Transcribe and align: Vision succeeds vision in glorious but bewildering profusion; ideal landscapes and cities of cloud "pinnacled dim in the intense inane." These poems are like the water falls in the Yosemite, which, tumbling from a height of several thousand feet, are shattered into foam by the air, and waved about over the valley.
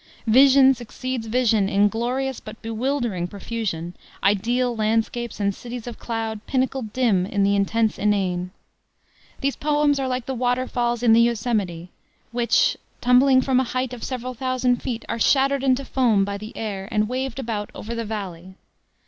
Vision 0.25 0.73
succeeds 0.73 1.27
vision 1.27 1.69
in 1.69 1.87
glorious 1.87 2.39
but 2.39 2.59
bewildering 2.63 3.27
profusion; 3.27 3.93
ideal 4.23 4.75
landscapes 4.75 5.39
and 5.39 5.53
cities 5.53 5.85
of 5.85 5.99
cloud 5.99 6.43
"pinnacled 6.47 6.91
dim 6.91 7.23
in 7.23 7.43
the 7.43 7.55
intense 7.55 7.99
inane." 7.99 8.49
These 9.41 9.55
poems 9.57 9.99
are 9.99 10.07
like 10.07 10.25
the 10.25 10.33
water 10.33 10.65
falls 10.67 11.03
in 11.03 11.13
the 11.13 11.21
Yosemite, 11.21 11.91
which, 12.31 12.77
tumbling 12.99 13.41
from 13.41 13.59
a 13.59 13.63
height 13.63 13.93
of 13.93 14.03
several 14.03 14.33
thousand 14.33 14.81
feet, 14.81 15.05
are 15.07 15.19
shattered 15.19 15.63
into 15.63 15.85
foam 15.85 16.25
by 16.25 16.39
the 16.39 16.57
air, 16.57 16.87
and 16.91 17.07
waved 17.07 17.37
about 17.37 17.69
over 17.75 17.93
the 17.93 18.03
valley. 18.03 18.55